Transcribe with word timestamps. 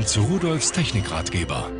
Willkommen 0.00 0.28
zu 0.30 0.32
Rudolfs 0.32 0.72
Technikratgeber. 0.72 1.70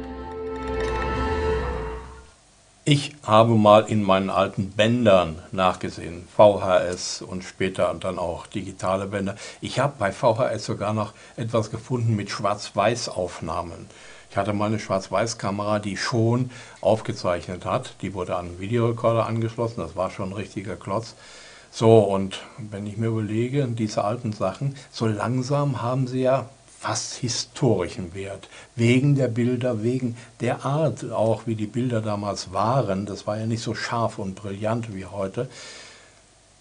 Ich 2.84 3.16
habe 3.22 3.54
mal 3.54 3.86
in 3.88 4.02
meinen 4.02 4.28
alten 4.28 4.72
Bändern 4.72 5.38
nachgesehen, 5.52 6.28
VHS 6.36 7.22
und 7.22 7.44
später 7.44 7.94
dann 7.98 8.18
auch 8.18 8.46
digitale 8.46 9.06
Bänder. 9.06 9.36
Ich 9.62 9.78
habe 9.78 9.94
bei 9.98 10.12
VHS 10.12 10.66
sogar 10.66 10.92
noch 10.92 11.14
etwas 11.38 11.70
gefunden 11.70 12.14
mit 12.14 12.28
Schwarz-Weiß-Aufnahmen. 12.28 13.86
Ich 14.30 14.36
hatte 14.36 14.52
mal 14.52 14.66
eine 14.66 14.80
Schwarz-Weiß-Kamera, 14.80 15.78
die 15.78 15.96
schon 15.96 16.50
aufgezeichnet 16.82 17.64
hat. 17.64 17.94
Die 18.02 18.12
wurde 18.12 18.36
an 18.36 18.48
einen 18.48 18.60
Videorekorder 18.60 19.24
angeschlossen, 19.24 19.80
das 19.80 19.96
war 19.96 20.10
schon 20.10 20.28
ein 20.28 20.34
richtiger 20.34 20.76
Klotz. 20.76 21.14
So, 21.70 22.00
und 22.00 22.42
wenn 22.58 22.86
ich 22.86 22.98
mir 22.98 23.06
überlege, 23.06 23.66
diese 23.66 24.04
alten 24.04 24.32
Sachen, 24.32 24.76
so 24.90 25.06
langsam 25.06 25.80
haben 25.80 26.06
sie 26.06 26.20
ja 26.20 26.50
fast 26.80 27.16
historischen 27.16 28.14
Wert. 28.14 28.48
Wegen 28.74 29.14
der 29.14 29.28
Bilder, 29.28 29.82
wegen 29.82 30.16
der 30.40 30.64
Art 30.64 31.10
auch, 31.12 31.46
wie 31.46 31.54
die 31.54 31.66
Bilder 31.66 32.00
damals 32.00 32.54
waren. 32.54 33.04
Das 33.04 33.26
war 33.26 33.38
ja 33.38 33.44
nicht 33.44 33.62
so 33.62 33.74
scharf 33.74 34.18
und 34.18 34.34
brillant 34.34 34.94
wie 34.94 35.04
heute. 35.04 35.50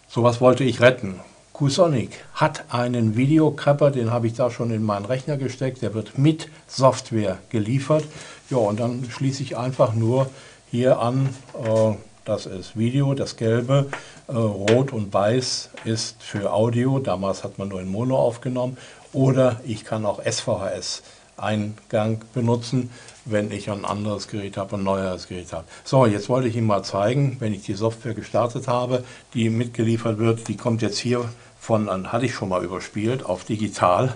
Sowas 0.09 0.41
wollte 0.41 0.65
ich 0.65 0.81
retten. 0.81 1.21
QSonic 1.53 2.11
hat 2.33 2.65
einen 2.67 3.15
Videokrepper, 3.15 3.91
den 3.91 4.11
habe 4.11 4.27
ich 4.27 4.33
da 4.33 4.51
schon 4.51 4.71
in 4.71 4.83
meinen 4.83 5.05
Rechner 5.05 5.37
gesteckt. 5.37 5.81
Der 5.81 5.93
wird 5.93 6.17
mit 6.17 6.49
Software 6.67 7.37
geliefert. 7.49 8.03
Ja, 8.49 8.57
und 8.57 8.77
dann 8.77 9.07
schließe 9.09 9.41
ich 9.41 9.55
einfach 9.55 9.93
nur 9.93 10.29
hier 10.69 10.99
an, 10.99 11.29
äh, 11.63 11.93
das 12.29 12.45
ist 12.45 12.77
Video, 12.77 13.15
das 13.15 13.37
gelbe, 13.37 13.87
äh, 14.27 14.33
rot 14.33 14.93
und 14.93 15.11
weiß 15.11 15.71
ist 15.83 16.21
für 16.21 16.53
Audio. 16.53 16.99
Damals 16.99 17.43
hat 17.43 17.57
man 17.57 17.69
nur 17.69 17.81
in 17.81 17.89
Mono 17.89 18.17
aufgenommen 18.17 18.77
oder 19.13 19.59
ich 19.65 19.83
kann 19.83 20.05
auch 20.05 20.21
SVHS 20.23 21.01
Eingang 21.37 22.21
benutzen, 22.35 22.91
wenn 23.25 23.51
ich 23.51 23.71
ein 23.71 23.83
anderes 23.83 24.27
Gerät 24.27 24.57
habe, 24.57 24.75
ein 24.75 24.83
neueres 24.83 25.27
Gerät 25.27 25.51
habe. 25.53 25.65
So, 25.83 26.05
jetzt 26.05 26.29
wollte 26.29 26.47
ich 26.47 26.55
Ihnen 26.55 26.67
mal 26.67 26.83
zeigen, 26.83 27.37
wenn 27.39 27.51
ich 27.53 27.63
die 27.63 27.73
Software 27.73 28.13
gestartet 28.13 28.67
habe, 28.67 29.03
die 29.33 29.49
mitgeliefert 29.49 30.19
wird, 30.19 30.47
die 30.49 30.57
kommt 30.57 30.83
jetzt 30.83 30.99
hier 30.99 31.25
von, 31.59 32.11
hatte 32.11 32.25
ich 32.25 32.35
schon 32.35 32.49
mal 32.49 32.63
überspielt, 32.63 33.25
auf 33.25 33.43
digital, 33.43 34.13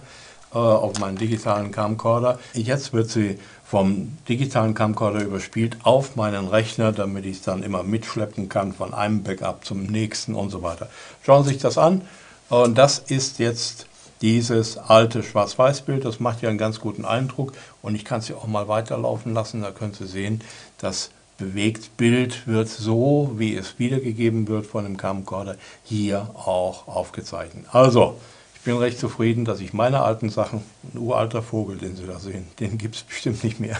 auf 0.53 0.99
meinen 0.99 1.17
digitalen 1.17 1.71
Camcorder. 1.71 2.39
Jetzt 2.53 2.93
wird 2.93 3.09
sie 3.09 3.39
vom 3.65 4.17
digitalen 4.29 4.75
Camcorder 4.75 5.23
überspielt 5.23 5.77
auf 5.83 6.15
meinen 6.15 6.47
Rechner, 6.47 6.91
damit 6.91 7.25
ich 7.25 7.37
es 7.37 7.41
dann 7.41 7.63
immer 7.63 7.83
mitschleppen 7.83 8.49
kann 8.49 8.71
von 8.73 8.93
einem 8.93 9.23
Backup 9.23 9.65
zum 9.65 9.83
nächsten 9.83 10.35
und 10.35 10.49
so 10.51 10.61
weiter. 10.61 10.89
Schauen 11.23 11.43
Sie 11.43 11.51
sich 11.51 11.61
das 11.61 11.77
an 11.77 12.01
und 12.49 12.77
das 12.77 12.99
ist 12.99 13.39
jetzt 13.39 13.87
dieses 14.21 14.77
alte 14.77 15.23
Schwarz-Weiß-Bild, 15.23 16.05
das 16.05 16.19
macht 16.19 16.41
ja 16.41 16.49
einen 16.49 16.57
ganz 16.57 16.79
guten 16.79 17.03
Eindruck 17.03 17.53
und 17.81 17.95
ich 17.95 18.05
kann 18.05 18.19
es 18.19 18.27
ja 18.27 18.35
auch 18.35 18.47
mal 18.47 18.67
weiterlaufen 18.67 19.33
lassen, 19.33 19.61
da 19.61 19.71
können 19.71 19.93
Sie 19.93 20.07
sehen, 20.07 20.41
das 20.77 21.09
Bewegtbild 21.39 22.47
wird 22.47 22.69
so, 22.69 23.31
wie 23.37 23.55
es 23.55 23.79
wiedergegeben 23.79 24.47
wird 24.47 24.65
von 24.65 24.83
dem 24.83 24.97
Camcorder, 24.97 25.57
hier 25.83 26.29
auch 26.35 26.87
aufgezeichnet. 26.87 27.65
Also, 27.71 28.15
bin 28.63 28.77
recht 28.77 28.99
zufrieden, 28.99 29.45
dass 29.45 29.59
ich 29.59 29.73
meine 29.73 30.01
alten 30.01 30.29
Sachen, 30.29 30.63
ein 30.93 30.97
uralter 30.97 31.41
Vogel, 31.41 31.77
den 31.77 31.95
Sie 31.95 32.05
da 32.05 32.19
sehen, 32.19 32.47
den 32.59 32.77
gibt 32.77 32.95
es 32.95 33.03
bestimmt 33.03 33.43
nicht 33.43 33.59
mehr, 33.59 33.77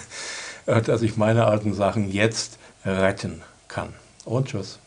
äh, 0.66 0.82
dass 0.82 1.02
ich 1.02 1.18
meine 1.18 1.46
alten 1.46 1.74
Sachen 1.74 2.12
jetzt 2.12 2.58
retten 2.86 3.42
kann. 3.68 3.94
Und 4.26 4.48
tschüss. 4.48 4.80